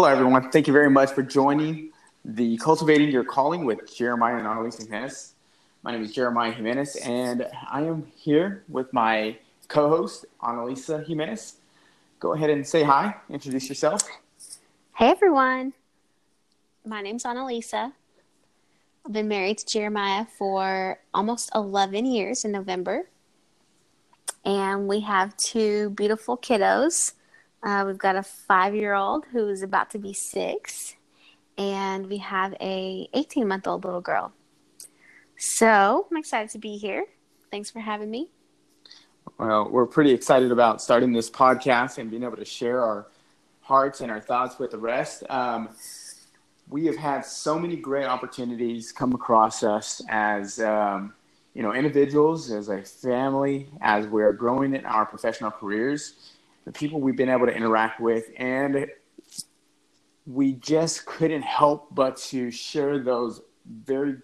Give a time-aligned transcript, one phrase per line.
[0.00, 0.50] Hello, everyone.
[0.50, 1.92] Thank you very much for joining
[2.24, 5.34] the Cultivating Your Calling with Jeremiah and Annalisa Jimenez.
[5.82, 9.36] My name is Jeremiah Jimenez, and I am here with my
[9.68, 11.56] co host, Annalisa Jimenez.
[12.18, 14.00] Go ahead and say hi, introduce yourself.
[14.96, 15.74] Hey, everyone.
[16.86, 17.92] My name's Annalisa.
[19.04, 23.10] I've been married to Jeremiah for almost 11 years in November.
[24.46, 27.12] And we have two beautiful kiddos.
[27.62, 30.94] Uh, we've got a five year old who's about to be six,
[31.58, 34.32] and we have a 18 month old little girl.
[35.36, 37.04] So I'm excited to be here.
[37.50, 38.28] Thanks for having me.
[39.38, 43.06] Well, we're pretty excited about starting this podcast and being able to share our
[43.60, 45.24] hearts and our thoughts with the rest.
[45.28, 45.68] Um,
[46.68, 51.12] we have had so many great opportunities come across us as um,
[51.52, 56.14] you know individuals, as a family, as we're growing in our professional careers
[56.70, 58.86] the people we've been able to interact with, and
[60.24, 64.14] we just couldn't help but to share those very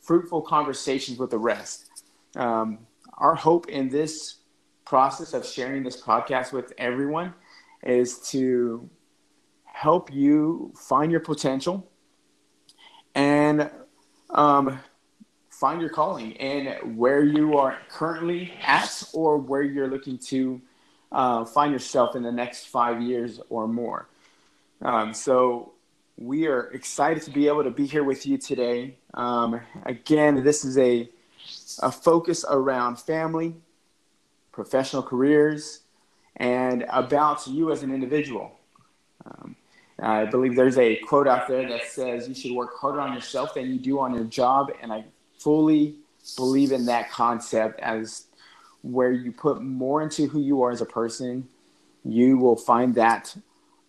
[0.00, 2.04] fruitful conversations with the rest.
[2.34, 2.78] Um,
[3.18, 4.36] our hope in this
[4.86, 7.34] process of sharing this podcast with everyone
[7.82, 8.88] is to
[9.64, 11.86] help you find your potential
[13.14, 13.70] and
[14.30, 14.80] um,
[15.50, 20.62] find your calling and where you are currently at or where you're looking to
[21.12, 24.08] uh, find yourself in the next five years or more.
[24.82, 25.72] Um, so
[26.18, 28.96] we are excited to be able to be here with you today.
[29.14, 31.08] Um, again, this is a,
[31.82, 33.54] a focus around family,
[34.52, 35.80] professional careers,
[36.36, 38.58] and about you as an individual.
[39.24, 39.56] Um,
[39.98, 43.54] I believe there's a quote out there that says you should work harder on yourself
[43.54, 45.04] than you do on your job, and I
[45.38, 45.96] fully
[46.36, 48.24] believe in that concept as
[48.86, 51.48] where you put more into who you are as a person,
[52.04, 53.36] you will find that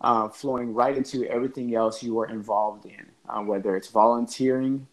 [0.00, 4.86] uh, flowing right into everything else you are involved in, uh, whether it's volunteering,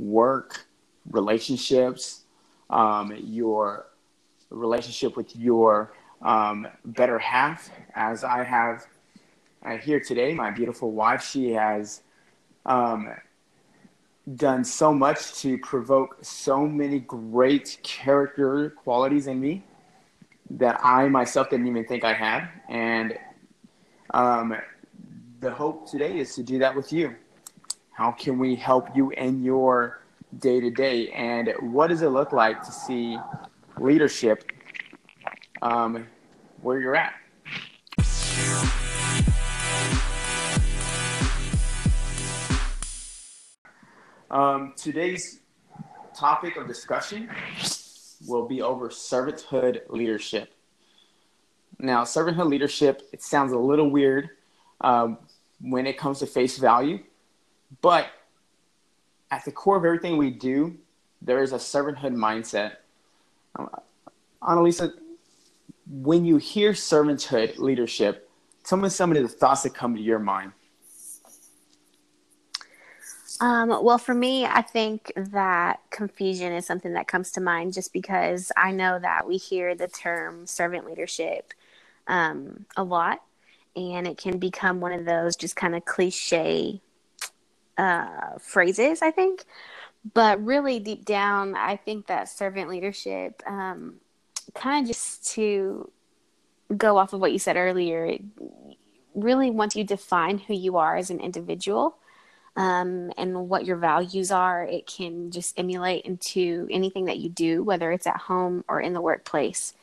[0.00, 0.66] work,
[1.10, 2.22] relationships,
[2.70, 3.86] um, your
[4.50, 5.92] relationship with your
[6.22, 7.68] um, better half.
[7.94, 8.86] As I have
[9.64, 12.02] uh, here today, my beautiful wife, she has
[12.64, 13.08] um,
[14.36, 19.64] done so much to provoke so many great character qualities in me
[20.50, 22.48] that I myself didn't even think I had.
[22.68, 23.18] And
[24.12, 24.56] um,
[25.40, 27.14] the hope today is to do that with you.
[27.92, 30.02] How can we help you in your
[30.38, 31.10] day to day?
[31.10, 33.18] And what does it look like to see
[33.78, 34.52] leadership
[35.62, 36.06] um,
[36.60, 37.14] where you're at?
[44.30, 45.40] Um, today's
[46.14, 47.30] topic of discussion
[48.26, 50.52] will be over servanthood leadership.
[51.78, 54.30] Now, servanthood leadership, it sounds a little weird
[54.82, 55.16] um,
[55.62, 56.98] when it comes to face value,
[57.80, 58.10] but
[59.30, 60.76] at the core of everything we do,
[61.22, 62.76] there is a servanthood mindset.
[63.56, 63.70] Um,
[64.42, 64.92] Annalisa,
[65.90, 68.28] when you hear servanthood leadership,
[68.62, 70.52] tell me some of the thoughts that come to your mind.
[73.40, 77.92] Um, well, for me, I think that confusion is something that comes to mind just
[77.92, 81.54] because I know that we hear the term servant leadership
[82.08, 83.22] um, a lot,
[83.76, 86.80] and it can become one of those just kind of cliche
[87.76, 89.44] uh, phrases, I think.
[90.14, 94.00] But really, deep down, I think that servant leadership, um,
[94.54, 95.90] kind of just to
[96.76, 98.18] go off of what you said earlier,
[99.14, 101.96] really once you define who you are as an individual
[102.58, 107.62] um, and what your values are, it can just emulate into anything that you do,
[107.62, 109.74] whether it's at home or in the workplace.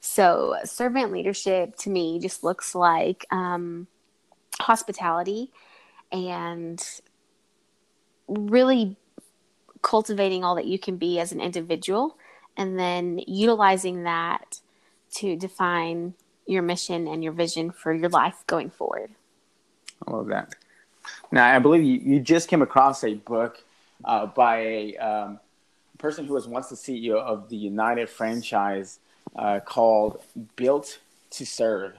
[0.00, 3.86] So, servant leadership to me just looks like um,
[4.58, 5.52] hospitality
[6.10, 6.84] and
[8.26, 8.96] really
[9.82, 12.18] cultivating all that you can be as an individual
[12.56, 14.60] and then utilizing that
[15.18, 16.14] to define
[16.46, 19.12] your mission and your vision for your life going forward.
[20.04, 20.56] I love that.
[21.32, 23.62] Now, I believe you, you just came across a book
[24.04, 25.40] uh, by a um,
[25.98, 28.98] person who was once the CEO of the United franchise
[29.36, 30.22] uh, called
[30.56, 30.98] Built
[31.30, 31.94] to Serve.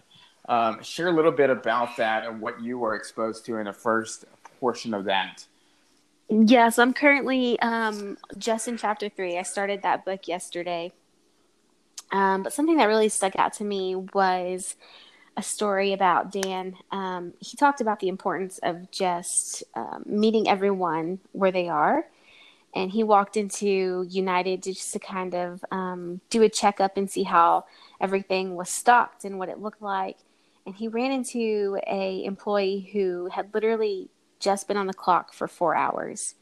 [0.48, 3.74] Um, share a little bit about that and what you were exposed to in the
[3.74, 4.26] first
[4.60, 5.46] portion of that.
[6.30, 9.38] Yes, I'm currently um, just in chapter three.
[9.38, 10.92] I started that book yesterday.
[12.12, 14.76] Um, but something that really stuck out to me was
[15.38, 16.76] a story about Dan.
[16.92, 22.06] Um, he talked about the importance of just um, meeting everyone where they are.
[22.74, 27.24] And he walked into United just to kind of um, do a checkup and see
[27.24, 27.66] how
[28.02, 30.18] everything was stocked and what it looked like.
[30.66, 34.10] and he ran into a employee who had literally
[34.40, 36.36] just been on the clock for four hours.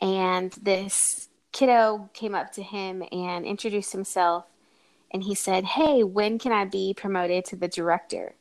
[0.00, 4.46] And this kiddo came up to him and introduced himself
[5.10, 8.34] and he said, Hey, when can I be promoted to the director?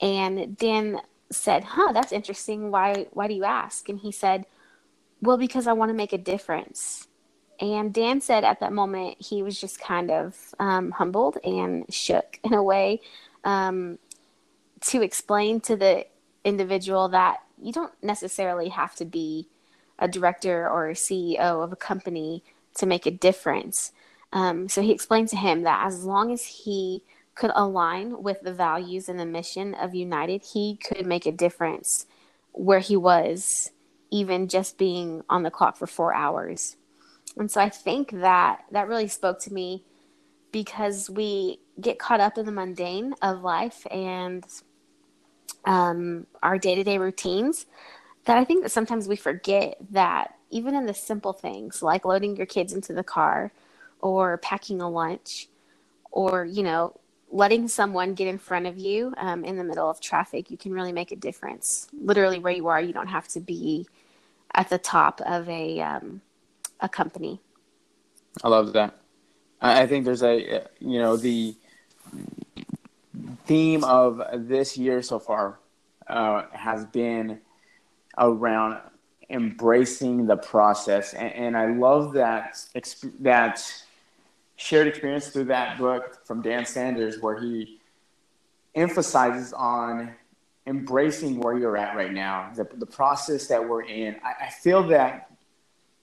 [0.00, 1.00] And Dan
[1.30, 2.70] said, Huh, that's interesting.
[2.70, 3.88] Why why do you ask?
[3.88, 4.46] And he said,
[5.20, 7.08] Well, because I want to make a difference.
[7.60, 12.38] And Dan said at that moment he was just kind of um, humbled and shook
[12.44, 13.00] in a way
[13.44, 13.98] um,
[14.82, 16.06] to explain to the
[16.44, 19.48] individual that you don't necessarily have to be
[19.98, 22.42] a director or a CEO of a company
[22.74, 23.92] to make a difference.
[24.34, 27.02] Um, so he explained to him that as long as he
[27.36, 32.06] could align with the values and the mission of United, he could make a difference
[32.52, 33.70] where he was,
[34.10, 36.76] even just being on the clock for four hours.
[37.36, 39.84] And so I think that that really spoke to me
[40.52, 44.44] because we get caught up in the mundane of life and
[45.64, 47.66] um, our day to day routines
[48.26, 52.36] that I think that sometimes we forget that even in the simple things like loading
[52.36, 53.50] your kids into the car
[54.04, 55.48] or packing a lunch
[56.12, 56.94] or, you know,
[57.32, 60.72] letting someone get in front of you um, in the middle of traffic, you can
[60.72, 61.88] really make a difference.
[61.98, 63.88] Literally, where you are, you don't have to be
[64.54, 66.20] at the top of a um,
[66.80, 67.40] a company.
[68.44, 68.94] I love that.
[69.60, 71.56] I think there's a you know the
[73.46, 75.58] theme of this year so far
[76.06, 77.40] uh, has been
[78.18, 78.78] around
[79.30, 82.64] embracing the process, and, and I love that
[83.20, 83.64] that
[84.56, 87.80] shared experience through that book from Dan Sanders, where he
[88.74, 90.14] emphasizes on
[90.66, 94.16] embracing where you're at right now, the, the process that we're in.
[94.24, 95.30] I, I feel that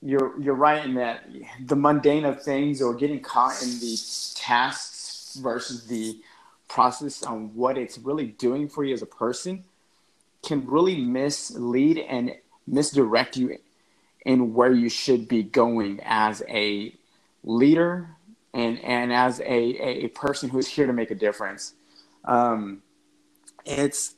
[0.01, 1.25] you're you're right in that
[1.65, 3.97] the mundane of things or getting caught in the
[4.35, 6.19] tasks versus the
[6.67, 9.63] process on what it's really doing for you as a person
[10.43, 12.33] can really mislead and
[12.65, 13.57] misdirect you
[14.25, 16.95] in where you should be going as a
[17.43, 18.09] leader
[18.53, 21.73] and and as a, a person who's here to make a difference.
[22.25, 22.83] Um,
[23.65, 24.15] it's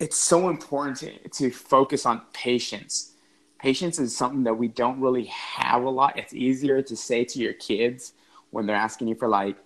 [0.00, 3.12] it's so important to, to focus on patience.
[3.58, 6.18] Patience is something that we don't really have a lot.
[6.18, 8.12] It's easier to say to your kids
[8.50, 9.56] when they're asking you for like,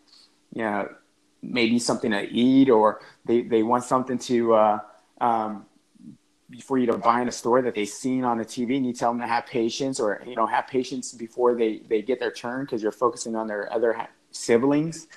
[0.55, 0.89] you know,
[1.43, 4.79] maybe something to eat or they, they want something to uh,
[5.21, 5.67] um,
[6.63, 8.93] for you to buy in a store that they've seen on the TV and you
[8.93, 12.31] tell them to have patience or you know have patience before they they get their
[12.31, 15.09] turn because you're focusing on their other siblings.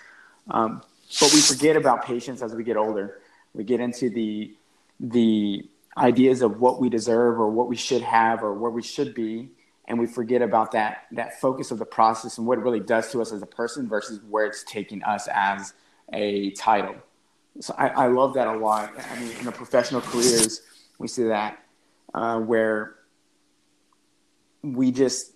[0.49, 0.81] Um,
[1.19, 3.21] but we forget about patience as we get older.
[3.53, 4.55] We get into the
[4.99, 5.67] the
[5.97, 9.49] ideas of what we deserve or what we should have or where we should be,
[9.87, 13.09] and we forget about that that focus of the process and what it really does
[13.13, 15.73] to us as a person versus where it's taking us as
[16.11, 16.95] a title.
[17.61, 18.93] So I, I love that a lot.
[19.11, 20.61] I mean, in the professional careers
[21.01, 21.57] we see that
[22.13, 22.95] uh, where
[24.61, 25.33] we just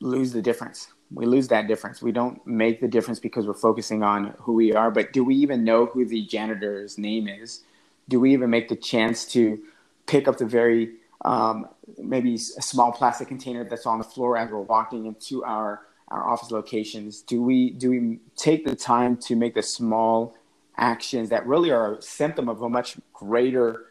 [0.00, 0.88] lose the difference.
[1.12, 2.00] We lose that difference.
[2.00, 4.90] We don't make the difference because we're focusing on who we are.
[4.90, 7.64] But do we even know who the janitor's name is?
[8.08, 9.60] Do we even make the chance to
[10.06, 10.92] pick up the very
[11.24, 11.68] um,
[11.98, 16.28] maybe a small plastic container that's on the floor as we're walking into our our
[16.28, 17.20] office locations?
[17.22, 20.34] Do we do we take the time to make the small
[20.76, 23.86] actions that really are a symptom of a much greater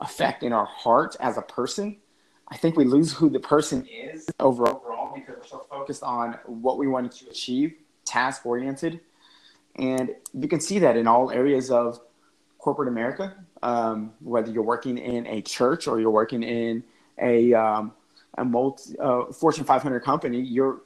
[0.00, 1.96] effect in our heart as a person.
[2.48, 6.78] I think we lose who the person is overall because we're so focused on what
[6.78, 9.00] we wanted to achieve, task oriented.
[9.76, 12.00] And you can see that in all areas of
[12.58, 16.82] corporate America, um, whether you're working in a church or you're working in
[17.20, 17.92] a, um,
[18.36, 20.80] a multi, uh, Fortune 500 company, you're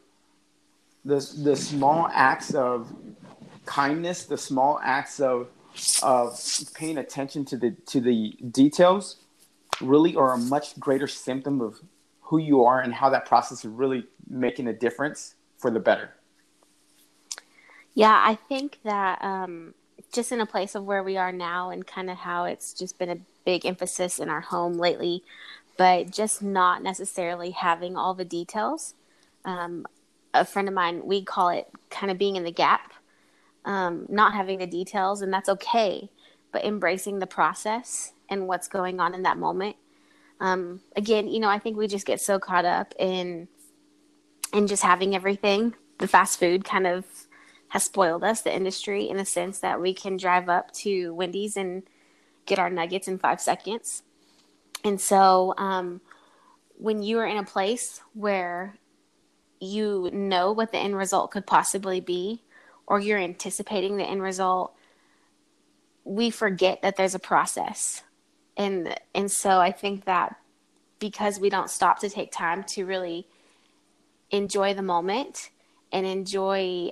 [1.04, 2.92] the, the small acts of
[3.66, 5.48] kindness, the small acts of
[6.02, 6.38] of
[6.74, 9.16] paying attention to the to the details,
[9.80, 11.80] really are a much greater symptom of
[12.20, 16.14] who you are and how that process is really making a difference for the better.
[17.94, 19.74] Yeah, I think that um,
[20.12, 22.98] just in a place of where we are now and kind of how it's just
[22.98, 25.22] been a big emphasis in our home lately,
[25.76, 28.94] but just not necessarily having all the details.
[29.44, 29.86] Um,
[30.32, 32.92] a friend of mine, we call it kind of being in the gap
[33.64, 36.10] um, not having the details, and that's okay,
[36.52, 39.76] but embracing the process and what's going on in that moment.
[40.40, 43.48] Um, again, you know, I think we just get so caught up in
[44.52, 45.74] in just having everything.
[45.98, 47.04] The fast food kind of
[47.68, 51.56] has spoiled us, the industry, in a sense that we can drive up to Wendy's
[51.56, 51.84] and
[52.44, 54.02] get our nuggets in five seconds.
[54.84, 56.00] And so, um,
[56.76, 58.76] when you are in a place where
[59.60, 62.42] you know what the end result could possibly be,
[62.86, 64.74] or you're anticipating the end result,
[66.04, 68.02] we forget that there's a process.
[68.56, 70.36] And and so I think that
[70.98, 73.26] because we don't stop to take time to really
[74.30, 75.50] enjoy the moment
[75.90, 76.90] and enjoy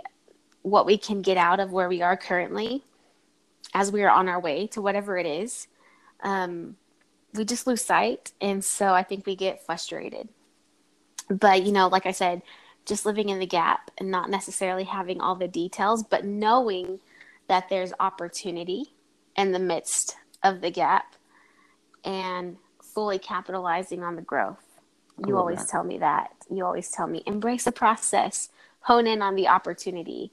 [0.63, 2.85] what we can get out of where we are currently
[3.75, 5.69] as we are on our way to whatever it is,
[6.23, 6.77] um,
[7.35, 8.33] we just lose sight.
[8.41, 10.29] And so I think we get frustrated.
[11.29, 12.43] But, you know, like I said,
[12.87, 17.01] just living in the gap and not necessarily having all the details, but knowing
[17.49, 18.95] that there's opportunity
[19.37, 21.15] in the midst of the gap
[22.05, 24.81] and fully capitalizing on the growth.
[25.27, 25.69] You always that.
[25.69, 26.31] tell me that.
[26.51, 28.49] You always tell me embrace the process,
[28.81, 30.33] hone in on the opportunity.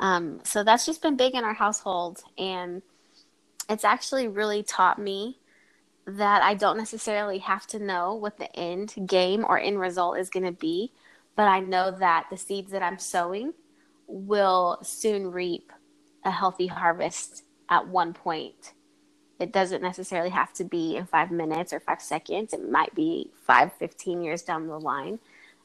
[0.00, 2.22] Um, so that's just been big in our household.
[2.38, 2.82] And
[3.68, 5.38] it's actually really taught me
[6.06, 10.30] that I don't necessarily have to know what the end game or end result is
[10.30, 10.92] going to be,
[11.36, 13.54] but I know that the seeds that I'm sowing
[14.06, 15.72] will soon reap
[16.24, 18.72] a healthy harvest at one point.
[19.40, 22.52] It doesn't necessarily have to be in five minutes or five seconds.
[22.52, 25.18] It might be five, 15 years down the line.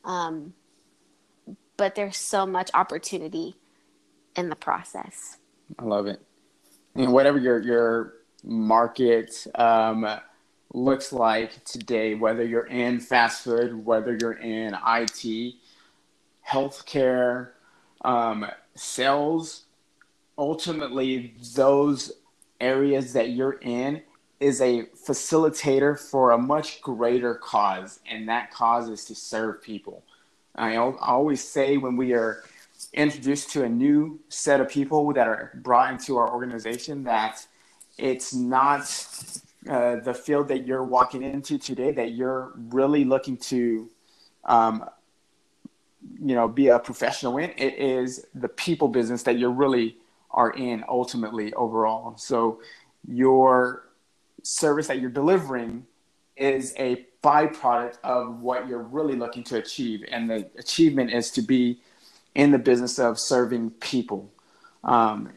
[0.04, 0.54] Um,
[1.76, 3.56] but there's so much opportunity
[4.36, 5.38] in the process.
[5.78, 6.22] I love it.
[6.96, 10.08] And whatever your your market um,
[10.74, 15.56] looks like today, whether you're in fast food, whether you're in IT,
[16.48, 17.50] healthcare,
[18.04, 18.46] um,
[18.76, 19.66] sales,
[20.38, 22.12] ultimately those
[22.60, 24.02] areas that you're in
[24.40, 30.04] is a facilitator for a much greater cause, and that cause is to serve people.
[30.56, 32.44] I always say when we are
[32.94, 37.46] introduced to a new set of people that are brought into our organization that
[37.98, 38.82] it's not
[39.70, 43.90] uh, the field that you're walking into today that you're really looking to
[44.46, 44.86] um,
[46.20, 49.98] you know be a professional in it is the people business that you really
[50.32, 52.60] are in ultimately overall so
[53.08, 53.90] your
[54.44, 55.86] service that you're delivering
[56.36, 61.42] is a byproduct of what you're really looking to achieve and the achievement is to
[61.42, 61.80] be
[62.38, 64.32] in the business of serving people.
[64.84, 65.32] Um,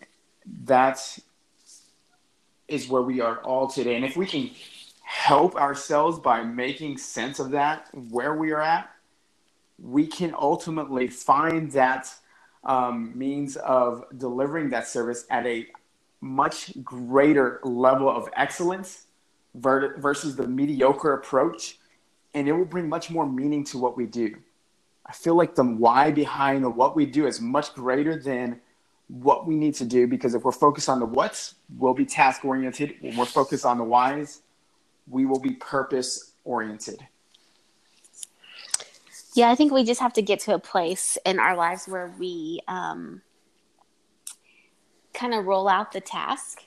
[0.65, 1.19] that
[2.71, 3.97] is where we are all today.
[3.97, 4.51] And if we can
[5.03, 8.91] help ourselves by making sense of that, where we are at,
[9.79, 12.13] we can ultimately find that
[12.65, 15.67] um, means of delivering that service at a
[16.21, 19.07] much greater level of excellence
[19.55, 21.79] versus the mediocre approach.
[22.35, 24.37] And it will bring much more meaning to what we do.
[25.05, 28.61] I feel like the why behind the what we do is much greater than
[29.11, 32.45] what we need to do because if we're focused on the what's, we'll be task
[32.45, 32.95] oriented.
[33.01, 34.43] When we're focused on the whys,
[35.09, 37.05] we will be purpose oriented.
[39.35, 42.13] Yeah, I think we just have to get to a place in our lives where
[42.19, 43.23] we um,
[45.13, 46.65] kind of roll out the task,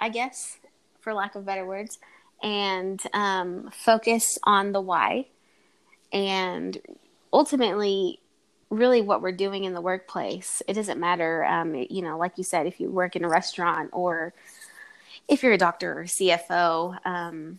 [0.00, 0.58] I guess,
[1.00, 1.98] for lack of better words,
[2.42, 5.26] and um, focus on the why
[6.12, 6.78] and
[7.32, 8.20] ultimately
[8.70, 12.44] really what we're doing in the workplace it doesn't matter um, you know like you
[12.44, 14.34] said if you work in a restaurant or
[15.26, 17.58] if you're a doctor or cfo um,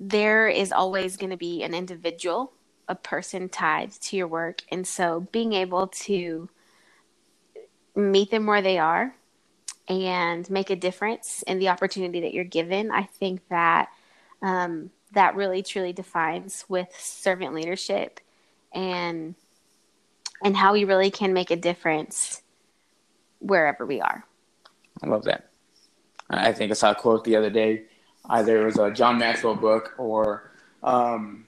[0.00, 2.52] there is always going to be an individual
[2.88, 4.62] a person tied to your work.
[4.72, 6.48] And so being able to
[7.94, 9.14] meet them where they are
[9.88, 13.88] and make a difference in the opportunity that you're given i think that
[14.42, 18.20] um, that really truly defines with servant leadership
[18.72, 19.34] and
[20.42, 22.42] and how we really can make a difference
[23.40, 24.24] wherever we are.
[25.02, 25.48] I love that.
[26.30, 27.84] I think I saw a quote the other day.
[28.28, 30.50] Either it was a John Maxwell book or
[30.82, 31.46] um,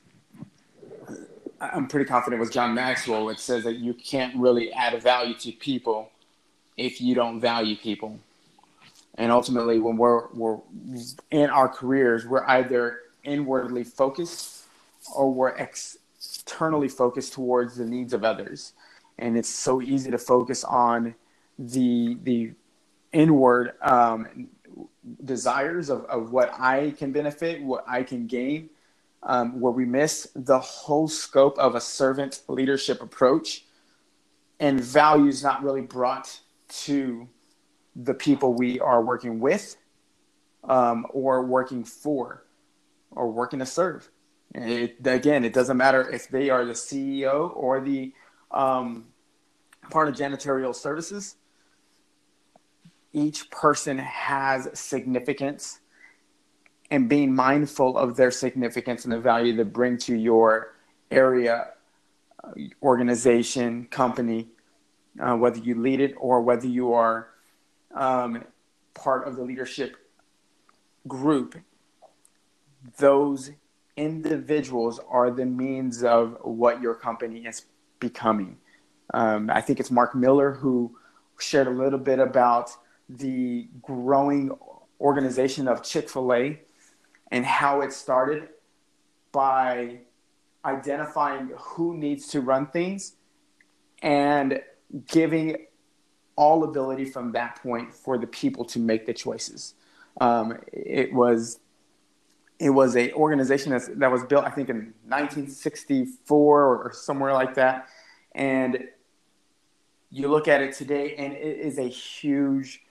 [1.61, 3.29] I'm pretty confident it was John Maxwell.
[3.29, 6.11] It says that you can't really add value to people
[6.77, 8.19] if you don't value people.
[9.17, 10.59] And ultimately, when we're, we're
[11.31, 14.65] in our careers, we're either inwardly focused
[15.15, 18.73] or we're externally focused towards the needs of others
[19.21, 21.15] and it's so easy to focus on
[21.59, 22.53] the the
[23.13, 24.49] inward um,
[25.25, 28.71] desires of, of what I can benefit, what I can gain,
[29.23, 33.65] um, where we miss the whole scope of a servant leadership approach
[34.61, 37.29] and values not really brought to
[37.97, 39.77] the people we are working with
[40.65, 42.45] um, or working for
[43.11, 44.09] or working to serve.
[44.55, 48.13] It, again, it doesn't matter if they are the CEO or the
[48.51, 49.07] um,
[49.89, 51.37] part of janitorial services.
[53.13, 55.81] Each person has significance,
[56.91, 60.75] and being mindful of their significance and the value they bring to your
[61.11, 61.69] area,
[62.43, 62.51] uh,
[62.83, 64.49] organization, company,
[65.21, 67.29] uh, whether you lead it or whether you are
[67.95, 68.45] um,
[68.95, 69.97] part of the leadership
[71.09, 71.57] group,
[72.99, 73.51] those
[73.97, 77.67] individuals are the means of what your company is
[77.99, 78.57] becoming.
[79.13, 80.97] Um, I think it's Mark Miller who
[81.39, 82.71] shared a little bit about
[83.09, 84.51] the growing
[85.01, 86.61] organization of Chick fil A
[87.31, 88.49] and how it started
[89.33, 90.01] by
[90.65, 93.15] identifying who needs to run things
[94.03, 94.61] and
[95.07, 95.67] giving
[96.37, 99.75] all ability from that point for the people to make the choices.
[100.21, 101.61] Um, it was
[102.59, 107.55] it was a organization that, that was built, I think, in 1964 or somewhere like
[107.55, 107.89] that,
[108.35, 108.85] and
[110.11, 112.83] you look at it today, and it is a huge,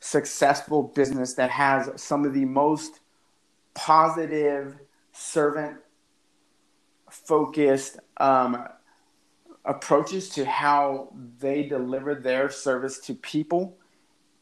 [0.00, 3.00] successful business that has some of the most
[3.74, 4.76] positive
[5.12, 5.78] servant
[7.10, 8.64] focused um,
[9.64, 13.76] approaches to how they deliver their service to people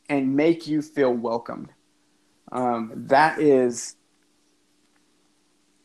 [0.09, 1.73] and make you feel welcomed.
[2.53, 3.97] Um, that is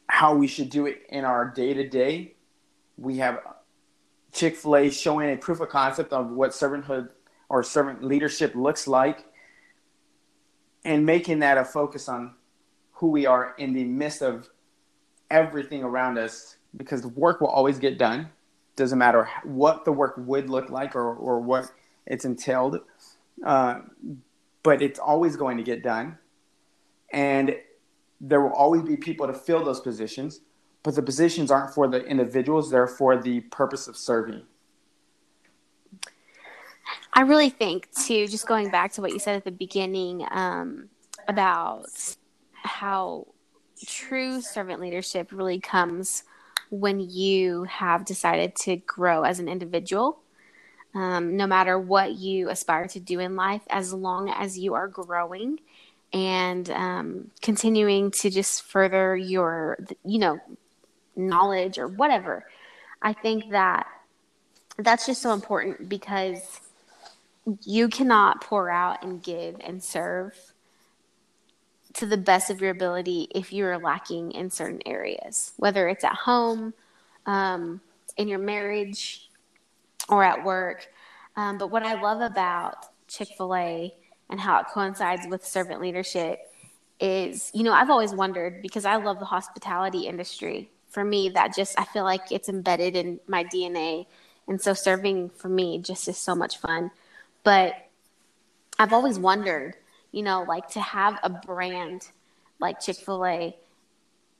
[0.08, 2.36] how we should do it in our day to day.
[2.98, 3.40] We have
[4.32, 7.10] Chick fil A showing a proof of concept of what servanthood
[7.50, 9.26] or servant leadership looks like
[10.86, 12.34] and making that a focus on
[12.94, 14.50] who we are in the midst of
[15.30, 18.30] everything around us because the work will always get done.
[18.76, 21.72] Doesn't matter what the work would look like or, or what
[22.06, 22.80] it's entailed,
[23.46, 23.82] uh,
[24.64, 26.18] but it's always going to get done.
[27.12, 27.56] And
[28.22, 30.42] there will always be people to fill those positions,
[30.84, 34.44] but the positions aren't for the individuals, they're for the purpose of serving.
[37.14, 40.90] I really think, too, just going back to what you said at the beginning um,
[41.28, 41.88] about
[42.54, 43.28] how
[43.86, 46.24] true servant leadership really comes
[46.70, 50.20] when you have decided to grow as an individual.
[50.94, 54.88] Um, no matter what you aspire to do in life, as long as you are
[54.88, 55.60] growing
[56.14, 60.40] and um, continuing to just further your, you know,
[61.16, 62.46] knowledge or whatever,
[63.02, 63.88] I think that
[64.78, 66.62] that's just so important because
[67.64, 70.36] you cannot pour out and give and serve
[71.94, 76.16] to the best of your ability if you're lacking in certain areas, whether it's at
[76.16, 76.74] home,
[77.26, 77.82] um,
[78.18, 79.30] in your marriage,
[80.10, 80.88] or at work.
[81.36, 83.94] Um, but what I love about Chick fil A
[84.30, 86.40] and how it coincides with servant leadership
[87.00, 90.70] is, you know, I've always wondered because I love the hospitality industry.
[90.92, 94.06] For me, that just, I feel like it's embedded in my DNA.
[94.48, 96.92] And so serving for me just is so much fun.
[97.44, 97.74] But
[98.78, 99.76] I've always wondered
[100.12, 102.10] you know, like to have a brand
[102.60, 103.56] like Chick fil A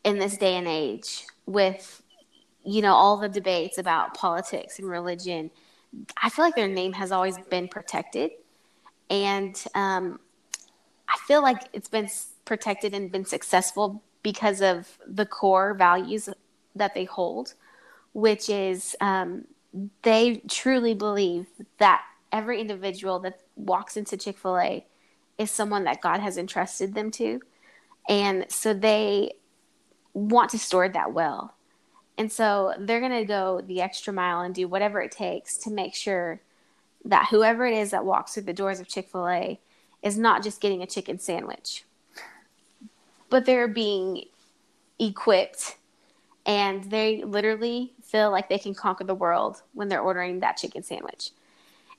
[0.04, 2.02] in this day and age with,
[2.64, 5.50] you know, all the debates about politics and religion,
[6.22, 8.32] I feel like their name has always been protected.
[9.10, 10.20] And um,
[11.08, 12.10] I feel like it's been
[12.46, 16.30] protected and been successful because of the core values
[16.76, 17.54] that they hold,
[18.14, 19.46] which is um,
[20.04, 24.86] they truly believe that every individual that walks into Chick fil A
[25.38, 27.42] is someone that God has entrusted them to.
[28.08, 29.34] And so they
[30.14, 31.56] want to store that well.
[32.18, 35.72] And so they're going to go the extra mile and do whatever it takes to
[35.72, 36.42] make sure
[37.06, 39.60] that whoever it is that walks through the doors of Chick fil A
[40.04, 41.86] is not just getting a chicken sandwich,
[43.32, 44.26] but they're being
[45.00, 45.78] equipped
[46.46, 50.84] and they literally feel like they can conquer the world when they're ordering that chicken
[50.84, 51.32] sandwich.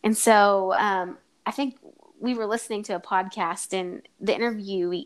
[0.05, 1.17] And so um,
[1.47, 1.79] I think
[2.21, 5.05] we were listening to a podcast and the interview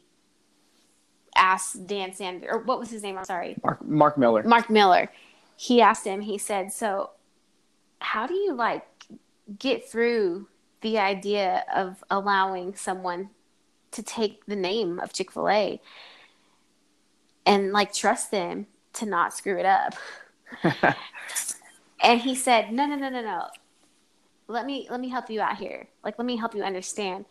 [1.37, 3.17] asked Dan Sanders or what was his name?
[3.17, 3.57] I'm sorry.
[3.63, 4.43] Mark Mark Miller.
[4.43, 5.11] Mark Miller.
[5.57, 7.11] He asked him, he said, So
[8.01, 8.85] how do you like
[9.59, 10.49] get through
[10.81, 13.31] the idea of allowing someone
[13.93, 15.81] to take the name of Chick fil A
[17.47, 19.95] and like trust them to not screw it up?
[22.03, 23.47] and he said, No, no, no, no, no
[24.49, 25.89] let me let me help you out here.
[26.05, 27.27] Like let me help you understand.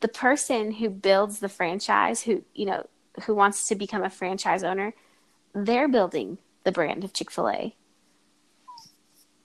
[0.00, 2.86] The person who builds the franchise, who you know,
[3.24, 4.94] who wants to become a franchise owner,
[5.54, 7.76] they're building the brand of Chick-fil-A.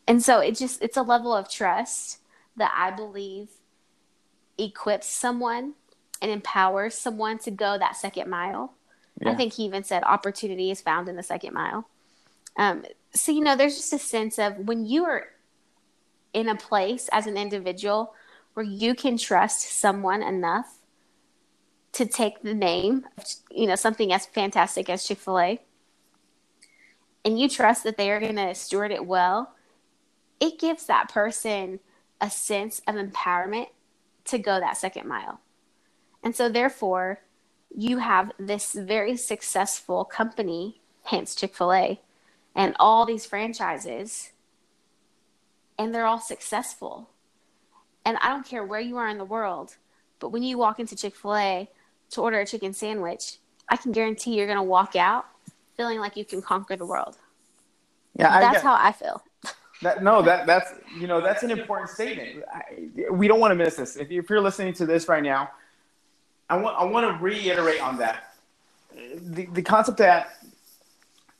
[0.07, 2.19] And so it just it's a level of trust
[2.57, 3.49] that I believe
[4.57, 5.75] equips someone
[6.21, 8.73] and empowers someone to go that second mile.
[9.21, 9.31] Yeah.
[9.31, 11.87] I think he even said opportunity is found in the second mile.
[12.57, 15.27] Um, so you know, there's just a sense of when you are
[16.33, 18.13] in a place as an individual
[18.53, 20.77] where you can trust someone enough
[21.93, 23.05] to take the name,
[23.51, 25.61] you know, something as fantastic as Chick fil A,
[27.25, 29.53] and you trust that they are going to steward it well,
[30.39, 31.79] it gives that person
[32.21, 33.67] a sense of empowerment
[34.25, 35.39] to go that second mile.
[36.23, 37.19] And so, therefore,
[37.75, 41.99] you have this very successful company, hence Chick fil A,
[42.55, 44.31] and all these franchises,
[45.77, 47.09] and they're all successful.
[48.05, 49.77] And I don't care where you are in the world,
[50.19, 51.69] but when you walk into Chick fil A
[52.11, 53.37] to order a chicken sandwich,
[53.69, 55.25] I can guarantee you're going to walk out
[55.77, 57.17] feeling like you can conquer the world.
[58.15, 59.23] Yeah, that's I, how I feel.
[59.81, 62.43] That, no, that that's you know that's an important statement.
[62.53, 63.95] I, we don't want to miss this.
[63.95, 65.51] If, if you're listening to this right now,
[66.49, 68.33] I want I want to reiterate on that.
[69.15, 70.37] The the concept that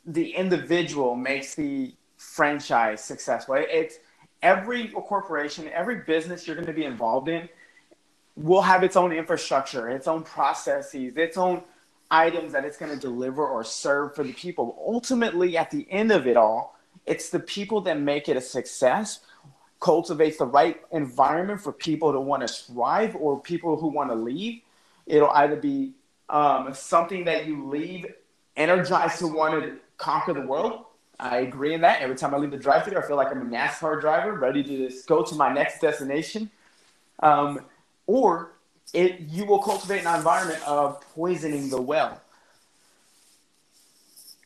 [0.06, 3.56] the individual makes the franchise successful.
[3.58, 4.00] It's
[4.42, 7.50] every corporation, every business you're going to be involved in
[8.36, 11.62] will have its own infrastructure, its own processes, its own
[12.10, 14.82] items that it's going to deliver or serve for the people.
[14.88, 19.20] Ultimately, at the end of it all, it's the people that make it a success,
[19.80, 24.16] cultivates the right environment for people to want to thrive or people who want to
[24.16, 24.62] leave.
[25.10, 25.94] It'll either be
[26.30, 28.06] um, something that you leave
[28.56, 30.86] energized to want to conquer the world.
[31.20, 32.02] I agree in that.
[32.02, 34.88] Every time I leave the drive-thru, I feel like I'm a NASCAR driver, ready to
[34.88, 36.50] just go to my next destination.
[37.22, 37.66] Um,
[38.06, 38.52] or
[38.94, 42.22] it, you will cultivate an environment of poisoning the well.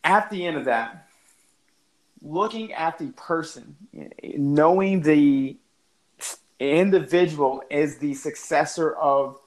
[0.04, 1.08] At the end of that,
[2.22, 3.76] looking at the person,
[4.24, 5.58] knowing the
[6.60, 9.40] individual is the successor of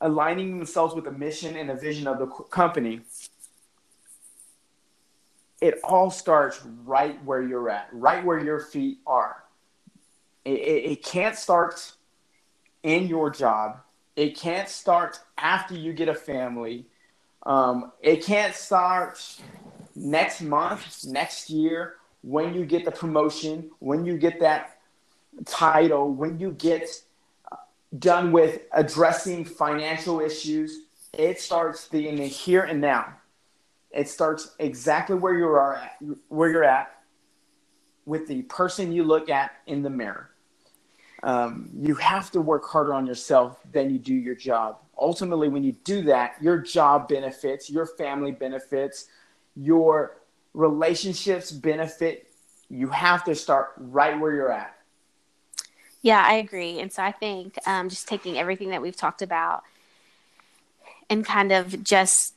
[0.00, 3.00] aligning themselves with the mission and the vision of the company,
[5.60, 9.44] it all starts right where you're at, right where your feet are.
[10.44, 11.92] It, it, it can't start
[12.82, 13.80] in your job.
[14.16, 16.86] It can't start after you get a family.
[17.44, 19.22] Um, it can't start
[19.94, 24.78] next month, next year, when you get the promotion, when you get that
[25.46, 27.02] title, when you get
[27.98, 33.14] done with addressing financial issues, it starts the in the here and now.
[33.90, 35.96] It starts exactly where you are at,
[36.28, 36.94] where you're at
[38.04, 40.30] with the person you look at in the mirror
[41.22, 44.78] um, you have to work harder on yourself than you do your job.
[44.98, 49.06] Ultimately, when you do that, your job benefits, your family benefits,
[49.54, 50.18] your
[50.54, 52.30] relationships benefit.
[52.68, 54.76] You have to start right where you're at.
[56.02, 56.80] Yeah, I agree.
[56.80, 59.62] And so I think um, just taking everything that we've talked about
[61.10, 62.34] and kind of just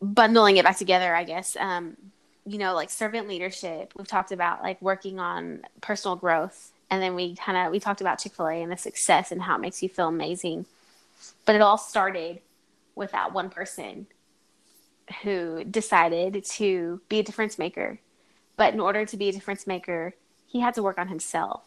[0.00, 1.56] bundling it back together, I guess.
[1.56, 1.96] Um,
[2.46, 7.14] you know, like servant leadership, we've talked about like working on personal growth and then
[7.14, 9.88] we kind of we talked about chick-fil-a and the success and how it makes you
[9.88, 10.66] feel amazing
[11.44, 12.40] but it all started
[12.94, 14.06] with that one person
[15.22, 17.98] who decided to be a difference maker
[18.56, 20.14] but in order to be a difference maker
[20.46, 21.64] he had to work on himself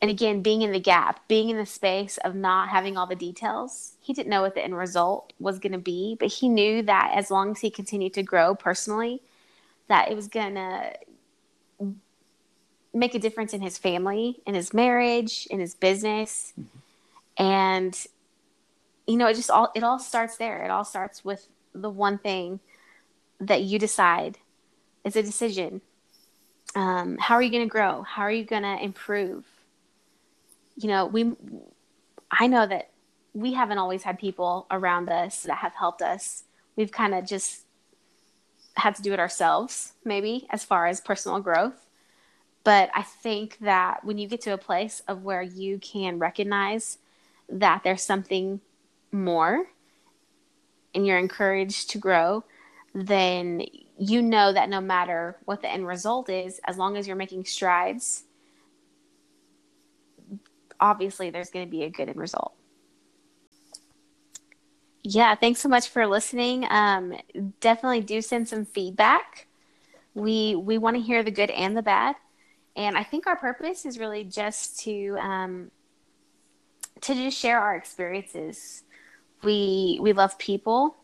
[0.00, 3.16] and again being in the gap being in the space of not having all the
[3.16, 6.82] details he didn't know what the end result was going to be but he knew
[6.82, 9.20] that as long as he continued to grow personally
[9.88, 10.92] that it was going to
[12.94, 16.52] make a difference in his family, in his marriage, in his business.
[16.58, 17.42] Mm-hmm.
[17.42, 18.06] And
[19.06, 20.64] you know, it just all it all starts there.
[20.64, 22.60] It all starts with the one thing
[23.40, 24.38] that you decide.
[25.04, 25.80] It's a decision.
[26.74, 28.02] Um, how are you going to grow?
[28.02, 29.46] How are you going to improve?
[30.78, 31.32] You know, we
[32.30, 32.90] I know that
[33.34, 36.44] we haven't always had people around us that have helped us.
[36.76, 37.64] We've kind of just
[38.74, 41.86] had to do it ourselves, maybe as far as personal growth.
[42.62, 46.98] But I think that when you get to a place of where you can recognize
[47.48, 48.60] that there's something
[49.10, 49.66] more
[50.94, 52.44] and you're encouraged to grow,
[52.94, 53.62] then
[53.98, 57.44] you know that no matter what the end result is, as long as you're making
[57.44, 58.24] strides,
[60.80, 62.52] obviously there's going to be a good end result.
[65.02, 66.66] Yeah, thanks so much for listening.
[66.68, 67.14] Um,
[67.60, 69.46] definitely do send some feedback.
[70.14, 72.16] We we want to hear the good and the bad.
[72.76, 75.70] And I think our purpose is really just to um,
[77.00, 78.82] to just share our experiences.
[79.42, 80.96] We we love people.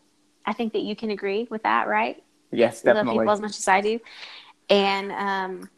[0.45, 2.23] I think that you can agree with that, right?
[2.51, 3.19] Yes, definitely.
[3.19, 3.99] We love people as much as I do,
[4.69, 5.69] and um,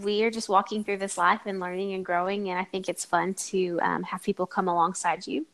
[0.00, 2.48] we are just walking through this life and learning and growing.
[2.48, 5.46] And I think it's fun to um, have people come alongside you.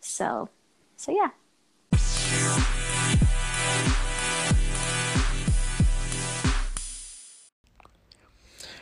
[0.00, 0.48] So,
[0.96, 1.30] so yeah.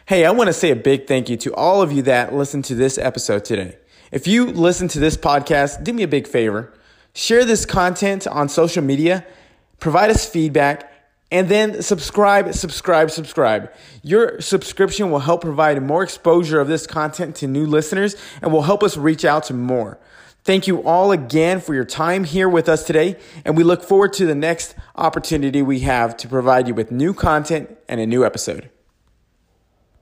[0.07, 2.65] Hey, I want to say a big thank you to all of you that listened
[2.67, 3.77] to this episode today.
[4.13, 6.73] If you listen to this podcast, do me a big favor.
[7.13, 9.27] Share this content on social media,
[9.81, 10.93] provide us feedback,
[11.31, 13.73] And then subscribe, subscribe, subscribe.
[14.03, 18.63] Your subscription will help provide more exposure of this content to new listeners and will
[18.63, 19.99] help us reach out to more.
[20.45, 24.13] Thank you all again for your time here with us today, and we look forward
[24.13, 28.25] to the next opportunity we have to provide you with new content and a new
[28.25, 28.71] episode.